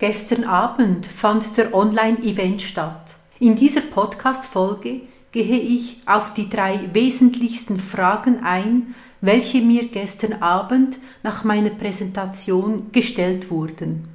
Gestern 0.00 0.44
Abend 0.44 1.06
fand 1.06 1.58
der 1.58 1.74
Online-Event 1.74 2.62
statt. 2.62 3.16
In 3.38 3.54
dieser 3.54 3.82
Podcast-Folge 3.82 5.02
gehe 5.30 5.58
ich 5.58 5.98
auf 6.06 6.32
die 6.32 6.48
drei 6.48 6.80
wesentlichsten 6.94 7.78
Fragen 7.78 8.42
ein, 8.42 8.94
welche 9.20 9.60
mir 9.60 9.88
gestern 9.88 10.40
Abend 10.40 10.98
nach 11.22 11.44
meiner 11.44 11.68
Präsentation 11.68 12.90
gestellt 12.92 13.50
wurden. 13.50 14.08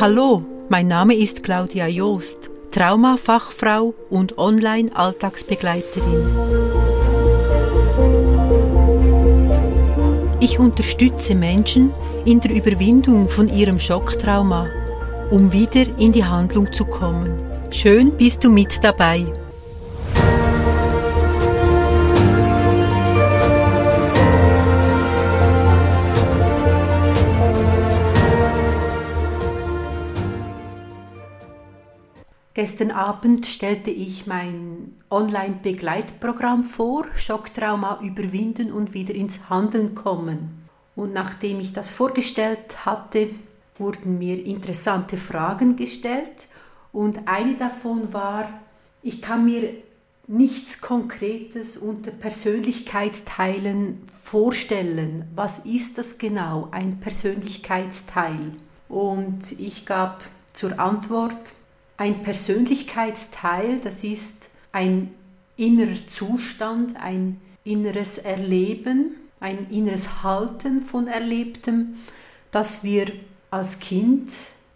Hallo, 0.00 0.42
mein 0.70 0.88
Name 0.88 1.14
ist 1.14 1.42
Claudia 1.42 1.86
Joost, 1.86 2.48
Traumafachfrau 2.70 3.92
und 4.08 4.38
Online-Alltagsbegleiterin. 4.38 6.54
Ich 10.40 10.58
unterstütze 10.58 11.34
Menschen, 11.34 11.92
in 12.24 12.40
der 12.40 12.52
Überwindung 12.52 13.28
von 13.28 13.48
ihrem 13.48 13.78
Schocktrauma, 13.78 14.66
um 15.30 15.52
wieder 15.52 15.86
in 15.98 16.12
die 16.12 16.24
Handlung 16.24 16.72
zu 16.72 16.86
kommen. 16.86 17.38
Schön 17.70 18.16
bist 18.16 18.42
du 18.44 18.50
mit 18.50 18.82
dabei. 18.82 19.26
Gestern 32.54 32.92
Abend 32.92 33.44
stellte 33.44 33.90
ich 33.90 34.26
mein 34.26 34.94
Online-Begleitprogramm 35.10 36.64
vor, 36.64 37.04
Schocktrauma 37.16 38.00
überwinden 38.00 38.72
und 38.72 38.94
wieder 38.94 39.14
ins 39.14 39.50
Handeln 39.50 39.94
kommen. 39.94 40.63
Und 40.96 41.12
nachdem 41.12 41.60
ich 41.60 41.72
das 41.72 41.90
vorgestellt 41.90 42.86
hatte, 42.86 43.30
wurden 43.78 44.18
mir 44.18 44.44
interessante 44.44 45.16
Fragen 45.16 45.76
gestellt. 45.76 46.48
Und 46.92 47.26
eine 47.26 47.56
davon 47.56 48.12
war, 48.12 48.48
ich 49.02 49.20
kann 49.20 49.44
mir 49.44 49.74
nichts 50.26 50.80
Konkretes 50.80 51.76
unter 51.76 52.10
Persönlichkeitsteilen 52.10 54.00
vorstellen. 54.22 55.28
Was 55.34 55.60
ist 55.60 55.98
das 55.98 56.18
genau, 56.18 56.68
ein 56.70 57.00
Persönlichkeitsteil? 57.00 58.52
Und 58.88 59.52
ich 59.60 59.86
gab 59.86 60.24
zur 60.52 60.78
Antwort, 60.78 61.52
ein 61.96 62.22
Persönlichkeitsteil, 62.22 63.80
das 63.80 64.04
ist 64.04 64.50
ein 64.72 65.12
innerer 65.56 66.06
Zustand, 66.06 66.96
ein 66.96 67.40
inneres 67.64 68.18
Erleben, 68.18 69.16
ein 69.40 69.70
inneres 69.70 70.22
Halten 70.22 70.82
von 70.82 71.06
Erlebtem, 71.06 71.94
das 72.50 72.84
wir 72.84 73.06
als 73.50 73.80
Kind, 73.80 74.30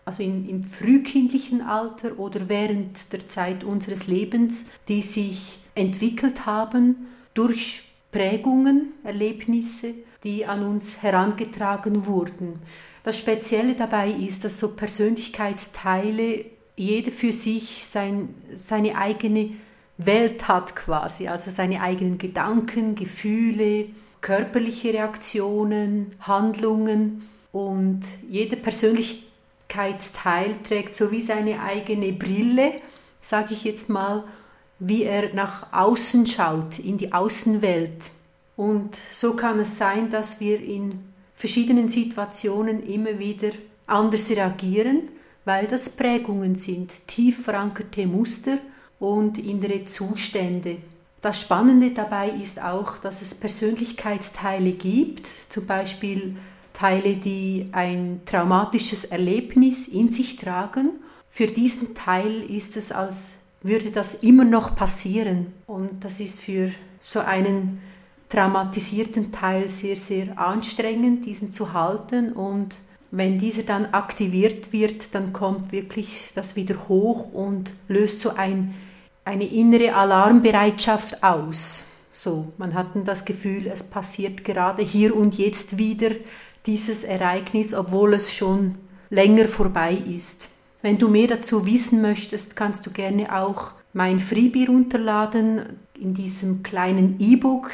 also 0.04 0.22
in, 0.22 0.48
im 0.48 0.64
frühkindlichen 0.64 1.62
Alter 1.62 2.18
oder 2.18 2.48
während 2.48 3.12
der 3.12 3.28
Zeit 3.28 3.64
unseres 3.64 4.06
Lebens, 4.06 4.70
die 4.88 5.02
sich 5.02 5.58
entwickelt 5.74 6.46
haben 6.46 7.08
durch 7.34 7.84
Prägungen, 8.10 8.92
Erlebnisse, 9.04 9.94
die 10.24 10.46
an 10.46 10.62
uns 10.62 11.02
herangetragen 11.02 12.06
wurden. 12.06 12.58
Das 13.02 13.18
Spezielle 13.18 13.74
dabei 13.74 14.10
ist, 14.10 14.44
dass 14.44 14.58
so 14.58 14.74
Persönlichkeitsteile 14.74 16.44
jede 16.76 17.10
für 17.10 17.32
sich 17.32 17.84
sein, 17.84 18.34
seine 18.54 18.96
eigene 18.96 19.50
Welt 19.98 20.46
hat 20.48 20.76
quasi, 20.76 21.28
also 21.28 21.50
seine 21.50 21.80
eigenen 21.82 22.18
Gedanken, 22.18 22.94
Gefühle, 22.94 23.88
körperliche 24.20 24.92
Reaktionen, 24.92 26.10
Handlungen 26.20 27.28
und 27.52 28.00
jeder 28.28 28.56
Persönlichkeitsteil 28.56 30.56
trägt 30.62 30.96
so 30.96 31.10
wie 31.10 31.20
seine 31.20 31.62
eigene 31.62 32.12
Brille, 32.12 32.72
sage 33.20 33.54
ich 33.54 33.64
jetzt 33.64 33.88
mal, 33.88 34.24
wie 34.78 35.04
er 35.04 35.34
nach 35.34 35.72
außen 35.72 36.26
schaut, 36.26 36.78
in 36.78 36.98
die 36.98 37.12
Außenwelt. 37.12 38.10
Und 38.56 38.98
so 39.12 39.34
kann 39.34 39.60
es 39.60 39.78
sein, 39.78 40.10
dass 40.10 40.40
wir 40.40 40.60
in 40.60 41.00
verschiedenen 41.34 41.88
Situationen 41.88 42.82
immer 42.82 43.18
wieder 43.18 43.50
anders 43.86 44.30
reagieren, 44.30 45.10
weil 45.44 45.66
das 45.66 45.90
Prägungen 45.90 46.56
sind, 46.56 47.06
tief 47.06 47.44
verankerte 47.44 48.06
Muster 48.06 48.58
und 48.98 49.38
innere 49.38 49.84
Zustände. 49.84 50.78
Das 51.20 51.40
Spannende 51.40 51.90
dabei 51.90 52.30
ist 52.30 52.62
auch, 52.62 52.98
dass 52.98 53.22
es 53.22 53.34
Persönlichkeitsteile 53.34 54.72
gibt, 54.72 55.30
zum 55.48 55.66
Beispiel 55.66 56.36
Teile, 56.72 57.16
die 57.16 57.66
ein 57.72 58.20
traumatisches 58.24 59.04
Erlebnis 59.04 59.88
in 59.88 60.12
sich 60.12 60.36
tragen. 60.36 60.90
Für 61.28 61.48
diesen 61.48 61.94
Teil 61.94 62.42
ist 62.48 62.76
es, 62.76 62.92
als 62.92 63.38
würde 63.62 63.90
das 63.90 64.14
immer 64.14 64.44
noch 64.44 64.76
passieren. 64.76 65.52
Und 65.66 66.04
das 66.04 66.20
ist 66.20 66.38
für 66.38 66.70
so 67.02 67.18
einen 67.18 67.80
traumatisierten 68.28 69.32
Teil 69.32 69.68
sehr, 69.68 69.96
sehr 69.96 70.38
anstrengend, 70.38 71.26
diesen 71.26 71.50
zu 71.50 71.72
halten. 71.72 72.32
Und 72.32 72.78
wenn 73.10 73.38
dieser 73.38 73.64
dann 73.64 73.86
aktiviert 73.86 74.72
wird, 74.72 75.16
dann 75.16 75.32
kommt 75.32 75.72
wirklich 75.72 76.30
das 76.34 76.54
wieder 76.54 76.88
hoch 76.88 77.32
und 77.32 77.72
löst 77.88 78.20
so 78.20 78.36
ein 78.36 78.74
eine 79.28 79.44
innere 79.44 79.94
Alarmbereitschaft 79.94 81.22
aus. 81.22 81.84
So, 82.10 82.48
man 82.56 82.72
hat 82.74 82.86
das 83.04 83.26
Gefühl, 83.26 83.66
es 83.66 83.84
passiert 83.84 84.42
gerade 84.42 84.82
hier 84.82 85.14
und 85.14 85.36
jetzt 85.36 85.76
wieder 85.76 86.12
dieses 86.64 87.04
Ereignis, 87.04 87.74
obwohl 87.74 88.14
es 88.14 88.34
schon 88.34 88.76
länger 89.10 89.46
vorbei 89.46 89.92
ist. 89.92 90.48
Wenn 90.80 90.96
du 90.96 91.08
mehr 91.08 91.26
dazu 91.26 91.66
wissen 91.66 92.00
möchtest, 92.00 92.56
kannst 92.56 92.86
du 92.86 92.90
gerne 92.90 93.38
auch 93.38 93.72
mein 93.92 94.18
Freebie 94.18 94.64
runterladen 94.64 95.78
in 96.00 96.14
diesem 96.14 96.62
kleinen 96.62 97.20
E-Book. 97.20 97.70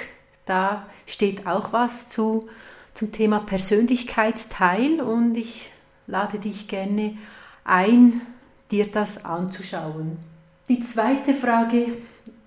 Da 0.47 0.87
steht 1.07 1.47
auch 1.47 1.73
was 1.73 2.09
zu, 2.09 2.41
zum 2.95 3.13
Thema 3.13 3.39
Persönlichkeitsteil 3.39 5.01
und 5.01 5.37
ich 5.37 5.71
lade 6.09 6.41
dich 6.41 6.67
gerne 6.67 7.17
ein, 7.65 8.23
dir 8.73 8.91
das 8.91 9.25
anzuschauen. 9.25 10.34
Die 10.69 10.81
zweite 10.81 11.35
Frage, 11.35 11.89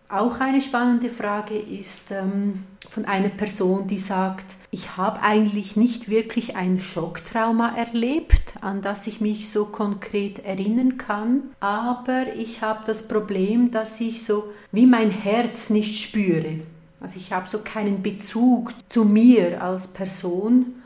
auch 0.09 0.39
eine 0.39 0.61
spannende 0.63 1.09
Frage, 1.09 1.55
ist 1.55 2.11
ähm, 2.11 2.63
von 2.89 3.05
einer 3.05 3.29
Person, 3.29 3.87
die 3.87 3.99
sagt, 3.99 4.45
ich 4.71 4.97
habe 4.97 5.21
eigentlich 5.21 5.75
nicht 5.75 6.09
wirklich 6.09 6.55
ein 6.55 6.79
Schocktrauma 6.79 7.75
erlebt, 7.75 8.55
an 8.61 8.81
das 8.81 9.05
ich 9.05 9.21
mich 9.21 9.51
so 9.51 9.65
konkret 9.65 10.39
erinnern 10.39 10.97
kann, 10.97 11.43
aber 11.59 12.33
ich 12.35 12.63
habe 12.63 12.83
das 12.87 13.07
Problem, 13.07 13.69
dass 13.69 14.01
ich 14.01 14.25
so 14.25 14.51
wie 14.71 14.87
mein 14.87 15.11
Herz 15.11 15.69
nicht 15.69 16.01
spüre. 16.01 16.61
Also 16.99 17.19
ich 17.19 17.33
habe 17.33 17.47
so 17.47 17.59
keinen 17.59 18.01
Bezug 18.01 18.73
zu 18.89 19.05
mir 19.05 19.61
als 19.61 19.89
Person 19.89 20.81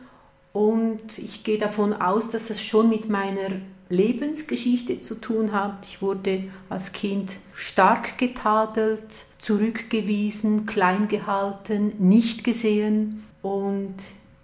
und 0.51 1.17
ich 1.17 1.45
gehe 1.45 1.57
davon 1.57 1.93
aus, 1.93 2.27
dass 2.27 2.49
es 2.49 2.61
schon 2.61 2.89
mit 2.89 3.07
meiner 3.07 3.51
Lebensgeschichte 3.91 5.01
zu 5.01 5.15
tun 5.15 5.51
hat. 5.51 5.85
Ich 5.85 6.01
wurde 6.01 6.45
als 6.69 6.93
Kind 6.93 7.37
stark 7.53 8.17
getadelt, 8.17 9.25
zurückgewiesen, 9.37 10.65
klein 10.65 11.07
gehalten, 11.07 11.93
nicht 11.99 12.43
gesehen 12.43 13.23
und 13.41 13.95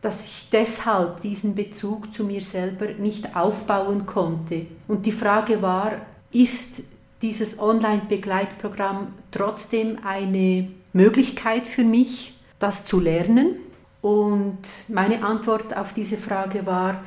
dass 0.02 0.28
ich 0.28 0.50
deshalb 0.52 1.22
diesen 1.22 1.56
Bezug 1.56 2.14
zu 2.14 2.24
mir 2.24 2.42
selber 2.42 2.88
nicht 2.94 3.36
aufbauen 3.36 4.06
konnte. 4.06 4.68
Und 4.88 5.06
die 5.06 5.12
Frage 5.12 5.62
war, 5.62 5.94
ist 6.32 6.84
dieses 7.22 7.60
Online-Begleitprogramm 7.60 9.14
trotzdem 9.32 9.98
eine 10.04 10.70
Möglichkeit 10.94 11.68
für 11.68 11.84
mich, 11.84 12.36
das 12.60 12.86
zu 12.86 13.00
lernen? 13.00 13.56
Und 14.02 14.60
meine 14.88 15.24
Antwort 15.24 15.76
auf 15.76 15.94
diese 15.94 16.18
Frage 16.18 16.66
war, 16.66 17.04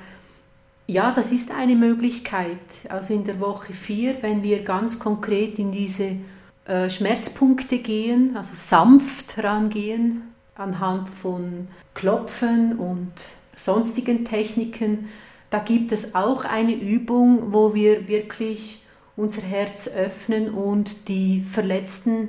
ja, 0.91 1.13
das 1.13 1.31
ist 1.31 1.53
eine 1.53 1.77
Möglichkeit. 1.77 2.59
Also 2.89 3.15
in 3.15 3.23
der 3.23 3.39
Woche 3.39 3.73
4, 3.73 4.23
wenn 4.23 4.43
wir 4.43 4.65
ganz 4.65 4.99
konkret 4.99 5.59
in 5.61 5.71
diese 5.71 6.17
äh, 6.65 6.91
Schmerzpunkte 6.91 7.79
gehen, 7.79 8.37
also 8.37 8.53
sanft 8.55 9.43
rangehen, 9.43 10.23
anhand 10.57 11.09
von 11.09 11.69
Klopfen 11.95 12.77
und 12.77 13.13
sonstigen 13.55 14.25
Techniken, 14.25 15.09
da 15.51 15.61
gibt 15.61 15.93
es 15.93 16.17
auch 16.17 16.45
eine 16.45 16.75
Übung, 16.75 17.53
wo 17.53 17.73
wir 17.73 18.09
wirklich 18.09 18.83
unser 19.17 19.43
Herz 19.43 19.89
öffnen 19.89 20.51
und 20.51 21.07
die 21.09 21.43
verletzten, 21.43 22.29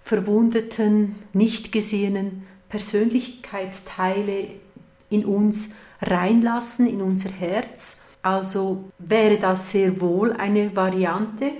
verwundeten, 0.00 1.16
nicht 1.32 1.72
gesehenen 1.72 2.46
Persönlichkeitsteile 2.68 4.48
in 5.10 5.24
uns 5.24 5.74
reinlassen 6.02 6.86
in 6.86 7.00
unser 7.00 7.30
Herz. 7.30 8.00
Also 8.22 8.84
wäre 8.98 9.38
das 9.38 9.70
sehr 9.70 10.00
wohl 10.00 10.32
eine 10.32 10.74
Variante 10.74 11.52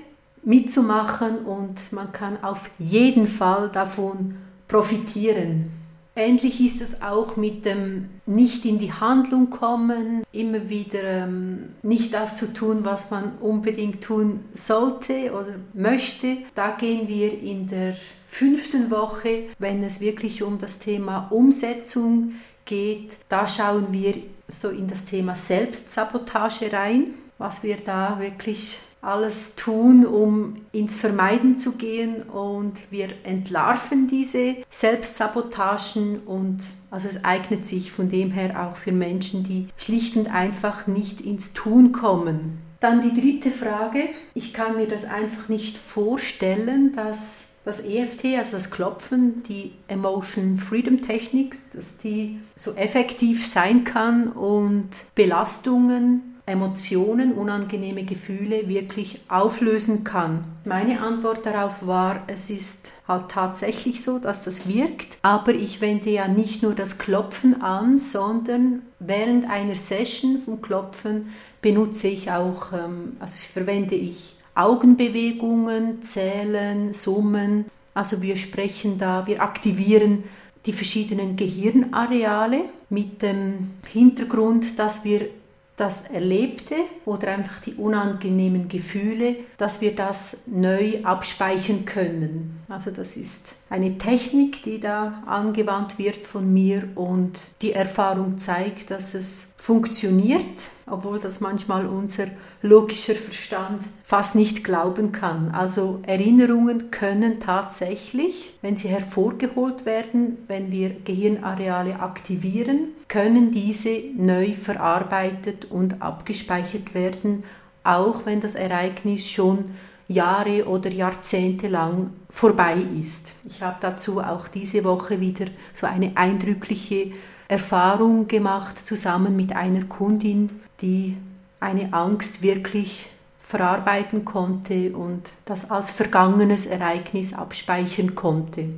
mitzumachen 0.43 1.39
und 1.45 1.93
man 1.93 2.13
kann 2.13 2.43
auf 2.43 2.71
jeden 2.79 3.27
Fall 3.27 3.69
davon 3.69 4.37
profitieren. 4.69 5.71
Ähnlich 6.19 6.63
ist 6.63 6.81
es 6.81 7.03
auch 7.03 7.37
mit 7.37 7.67
dem 7.67 8.09
nicht 8.25 8.65
in 8.65 8.79
die 8.79 8.93
Handlung 8.93 9.51
kommen, 9.51 10.25
immer 10.33 10.71
wieder 10.71 11.03
ähm, 11.03 11.75
nicht 11.83 12.15
das 12.15 12.39
zu 12.39 12.55
tun, 12.55 12.87
was 12.87 13.11
man 13.11 13.33
unbedingt 13.39 14.03
tun 14.03 14.41
sollte 14.55 15.33
oder 15.33 15.57
möchte. 15.75 16.39
Da 16.55 16.71
gehen 16.71 17.07
wir 17.07 17.39
in 17.39 17.67
der 17.67 17.95
fünften 18.27 18.91
Woche, 18.91 19.45
wenn 19.59 19.83
es 19.83 20.01
wirklich 20.01 20.43
um 20.43 20.57
das 20.57 20.79
Thema 20.79 21.29
Umsetzung 21.31 22.33
geht. 22.67 23.17
Da 23.29 23.47
schauen 23.47 23.87
wir 23.93 24.15
so 24.49 24.69
in 24.69 24.87
das 24.87 25.05
Thema 25.05 25.35
Selbstsabotage 25.35 26.73
rein, 26.73 27.15
was 27.39 27.63
wir 27.63 27.77
da 27.77 28.21
wirklich 28.21 28.79
alles 29.03 29.55
tun, 29.55 30.05
um 30.05 30.57
ins 30.73 30.97
Vermeiden 30.97 31.57
zu 31.57 31.73
gehen 31.73 32.23
und 32.23 32.91
wir 32.91 33.09
entlarven 33.25 34.09
diese 34.09 34.57
Selbstsabotagen 34.69 36.21
und 36.21 36.59
also 36.91 37.07
es 37.07 37.25
eignet 37.25 37.67
sich 37.67 37.93
von 37.93 38.09
dem 38.09 38.33
her 38.33 38.67
auch 38.67 38.77
für 38.77 38.93
Menschen, 38.93 39.45
die 39.45 39.69
schlicht 39.77 40.17
und 40.17 40.29
einfach 40.29 40.89
nicht 40.89 41.21
ins 41.21 41.53
Tun 41.53 41.93
kommen. 41.93 42.66
Dann 42.81 43.01
die 43.01 43.19
dritte 43.19 43.51
Frage. 43.51 44.09
Ich 44.35 44.53
kann 44.53 44.77
mir 44.77 44.87
das 44.87 45.05
einfach 45.05 45.49
nicht 45.49 45.77
vorstellen, 45.77 46.93
dass 46.93 47.57
das 47.65 47.85
EFT, 47.85 48.37
also 48.37 48.57
das 48.57 48.71
Klopfen, 48.71 49.43
die 49.43 49.73
Emotion 49.89 50.57
Freedom 50.57 51.03
Techniques, 51.03 51.71
dass 51.71 51.99
die 51.99 52.39
so 52.55 52.73
effektiv 52.75 53.47
sein 53.47 53.85
kann 53.85 54.29
und 54.29 55.07
Belastungen 55.15 56.37
Emotionen, 56.49 57.33
unangenehme 57.33 58.05
Gefühle 58.05 58.69
wirklich 58.69 59.21
auflösen 59.29 60.05
kann. 60.05 60.45
Meine 60.65 61.01
Antwort 61.01 61.45
darauf 61.45 61.85
war, 61.89 62.23
es 62.29 62.51
ist 62.51 62.93
halt 63.09 63.29
tatsächlich 63.31 64.01
so, 64.01 64.21
dass 64.21 64.45
das 64.45 64.69
wirkt, 64.69 65.19
aber 65.23 65.53
ich 65.55 65.81
wende 65.81 66.11
ja 66.11 66.29
nicht 66.29 66.63
nur 66.63 66.75
das 66.75 66.99
Klopfen 66.99 67.63
an, 67.63 67.99
sondern 67.99 68.83
während 69.01 69.51
einer 69.51 69.75
Session 69.75 70.39
vom 70.39 70.63
Klopfen 70.63 71.31
benutze 71.67 72.07
ich 72.07 72.31
auch, 72.31 72.73
ähm, 72.73 73.17
also 73.19 73.41
verwende 73.53 73.97
ich 73.97 74.37
Augenbewegungen, 74.55 76.01
Zählen, 76.01 76.93
Summen. 76.93 77.65
Also 77.93 78.23
wir 78.23 78.37
sprechen 78.37 78.99
da, 78.99 79.27
wir 79.27 79.43
aktivieren 79.43 80.23
die 80.65 80.73
verschiedenen 80.73 81.35
Gehirnareale 81.35 82.67
mit 82.89 83.21
dem 83.21 83.71
Hintergrund, 83.85 84.79
dass 84.79 85.05
wir 85.05 85.29
das 85.75 86.09
Erlebte 86.09 86.77
oder 87.05 87.33
einfach 87.33 87.59
die 87.59 87.75
unangenehmen 87.75 88.69
Gefühle, 88.69 89.35
dass 89.57 89.81
wir 89.81 89.93
das 89.97 90.45
neu 90.47 91.03
abspeichern 91.03 91.85
können. 91.85 92.56
Also 92.69 92.91
das 92.91 93.17
ist 93.17 93.57
eine 93.71 93.97
Technik, 93.97 94.63
die 94.65 94.81
da 94.81 95.23
angewandt 95.27 95.99
wird 95.99 96.17
von 96.17 96.53
mir 96.53 96.89
und 96.97 97.47
die 97.63 97.73
Erfahrung 97.73 98.39
zeigt, 98.39 98.91
dass 98.91 99.15
es 99.15 99.55
funktioniert, 99.57 100.71
obwohl 100.89 101.21
das 101.21 101.41
manchmal 101.41 101.87
unser 101.87 102.27
logischer 102.63 103.15
Verstand 103.15 103.85
fast 104.03 104.35
nicht 104.35 104.65
glauben 104.65 105.13
kann. 105.13 105.53
Also 105.53 106.01
Erinnerungen 106.03 106.91
können 106.91 107.39
tatsächlich, 107.39 108.55
wenn 108.63 108.77
sie 108.77 108.89
hervorgeholt 108.89 109.87
werden, 109.87 110.39
wenn 110.49 110.73
wir 110.73 110.91
Gehirnareale 110.91 112.01
aktivieren, 112.01 112.89
können 113.07 113.53
diese 113.53 114.03
neu 114.17 114.55
verarbeitet 114.55 115.67
und 115.71 116.03
abgespeichert 116.03 116.95
werden, 116.95 117.45
auch 117.85 118.27
wenn 118.27 118.41
das 118.41 118.57
Ereignis 118.57 119.31
schon 119.31 119.67
Jahre 120.09 120.67
oder 120.67 120.91
Jahrzehnte 120.93 121.69
lang 121.69 122.11
vorbei 122.31 122.77
ist. 122.99 123.35
Ich 123.45 123.63
habe 123.63 123.79
dazu 123.81 124.21
auch 124.21 124.49
diese 124.49 124.85
Woche 124.85 125.21
wieder 125.21 125.47
so 125.73 125.87
eine 125.87 126.17
eindrückliche 126.17 127.13
Erfahrung 127.49 128.29
gemacht, 128.29 128.79
zusammen 128.79 129.37
mit 129.37 129.55
einer 129.55 129.85
Kundin, 129.85 130.61
die 130.81 131.17
eine 131.61 131.93
Angst 131.93 132.43
wirklich 132.43 133.09
verarbeiten 133.41 134.25
konnte 134.25 134.97
und 134.97 135.33
das 135.45 135.71
als 135.71 135.93
vergangenes 135.93 136.67
Ereignis 136.67 137.33
abspeichern 137.33 138.15
konnte. 138.15 138.75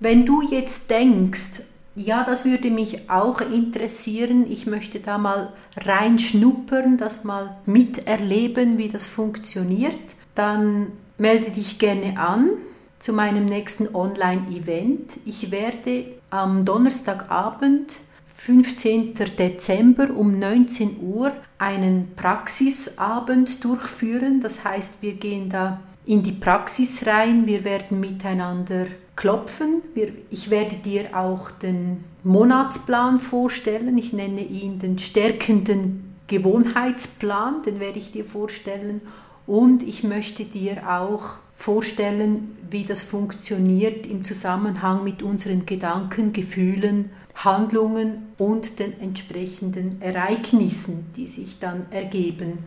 Wenn 0.00 0.24
du 0.24 0.42
jetzt 0.42 0.90
denkst, 0.90 1.62
ja, 1.94 2.24
das 2.24 2.44
würde 2.44 2.70
mich 2.70 3.08
auch 3.08 3.40
interessieren, 3.40 4.46
ich 4.50 4.66
möchte 4.66 5.00
da 5.00 5.16
mal 5.16 5.52
reinschnuppern, 5.78 6.98
das 6.98 7.24
mal 7.24 7.56
miterleben, 7.64 8.76
wie 8.76 8.88
das 8.88 9.06
funktioniert, 9.06 10.16
dann 10.36 10.92
melde 11.18 11.50
dich 11.50 11.78
gerne 11.78 12.18
an 12.18 12.50
zu 12.98 13.12
meinem 13.12 13.44
nächsten 13.44 13.94
Online-Event. 13.94 15.18
Ich 15.24 15.50
werde 15.50 16.04
am 16.30 16.64
Donnerstagabend, 16.64 17.96
15. 18.34 19.14
Dezember 19.38 20.10
um 20.14 20.38
19 20.38 21.00
Uhr 21.00 21.32
einen 21.58 22.14
Praxisabend 22.14 23.64
durchführen. 23.64 24.40
Das 24.40 24.64
heißt, 24.64 25.02
wir 25.02 25.14
gehen 25.14 25.48
da 25.48 25.80
in 26.04 26.22
die 26.22 26.32
Praxis 26.32 27.06
rein, 27.06 27.46
wir 27.46 27.64
werden 27.64 27.98
miteinander 27.98 28.86
klopfen. 29.16 29.82
ich 30.30 30.50
werde 30.50 30.76
dir 30.76 31.16
auch 31.16 31.50
den 31.50 32.04
Monatsplan 32.22 33.18
vorstellen. 33.18 33.96
Ich 33.96 34.12
nenne 34.12 34.42
ihn 34.42 34.78
den 34.78 34.98
stärkenden 34.98 36.14
Gewohnheitsplan, 36.28 37.62
den 37.62 37.80
werde 37.80 37.98
ich 37.98 38.10
dir 38.10 38.24
vorstellen. 38.24 39.00
Und 39.46 39.82
ich 39.82 40.02
möchte 40.02 40.44
dir 40.44 40.88
auch 40.90 41.36
vorstellen, 41.54 42.56
wie 42.70 42.84
das 42.84 43.02
funktioniert 43.02 44.06
im 44.06 44.24
Zusammenhang 44.24 45.04
mit 45.04 45.22
unseren 45.22 45.66
Gedanken, 45.66 46.32
Gefühlen, 46.32 47.10
Handlungen 47.34 48.34
und 48.38 48.78
den 48.78 48.98
entsprechenden 49.00 50.00
Ereignissen, 50.02 51.06
die 51.16 51.26
sich 51.26 51.58
dann 51.58 51.86
ergeben. 51.90 52.58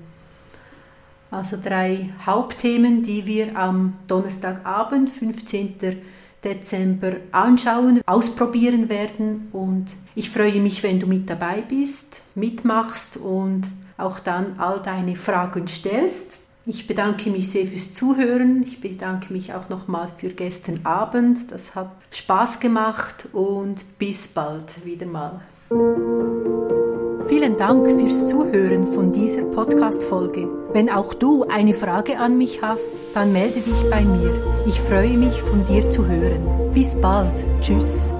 Also 1.32 1.58
drei 1.62 2.08
Hauptthemen, 2.26 3.04
die 3.04 3.26
wir 3.26 3.58
am 3.58 3.94
Donnerstagabend, 4.08 5.10
15. 5.10 5.76
Dezember 6.44 7.18
anschauen, 7.32 8.02
ausprobieren 8.06 8.88
werden 8.88 9.50
und 9.52 9.96
ich 10.16 10.30
freue 10.30 10.62
mich, 10.62 10.84
wenn 10.84 11.00
du 11.00 11.06
mit 11.06 11.30
dabei 11.30 11.62
bist, 11.62 12.24
mitmachst 12.34 13.18
und 13.18 13.64
auch 13.98 14.20
dann 14.20 14.58
all 14.58 14.82
deine 14.82 15.18
Fragen 15.18 15.68
stellst. 15.68 16.49
Ich 16.70 16.86
bedanke 16.86 17.32
mich 17.32 17.50
sehr 17.50 17.66
fürs 17.66 17.94
Zuhören. 17.94 18.62
Ich 18.62 18.80
bedanke 18.80 19.34
mich 19.34 19.56
auch 19.56 19.70
nochmal 19.70 20.06
für 20.16 20.30
gestern 20.30 20.82
Abend. 20.84 21.52
Das 21.52 21.74
hat 21.74 21.90
Spaß 22.12 22.60
gemacht 22.60 23.28
und 23.34 23.98
bis 23.98 24.28
bald 24.28 24.86
wieder 24.86 25.08
mal. 25.08 25.42
Vielen 27.28 27.58
Dank 27.58 27.88
fürs 27.88 28.28
Zuhören 28.28 28.86
von 28.86 29.12
dieser 29.12 29.46
Podcast-Folge. 29.46 30.48
Wenn 30.72 30.92
auch 30.92 31.16
du 31.16 31.44
eine 31.46 31.74
Frage 31.74 32.20
an 32.20 32.38
mich 32.38 32.62
hast, 32.62 33.02
dann 33.16 33.34
melde 33.34 33.62
dich 33.62 33.90
bei 33.90 34.02
mir. 34.02 34.32
Ich 34.68 34.80
freue 34.80 35.18
mich, 35.18 35.42
von 35.42 35.66
dir 35.66 35.90
zu 35.90 36.06
hören. 36.06 36.72
Bis 36.76 36.96
bald. 37.02 37.48
Tschüss. 37.62 38.14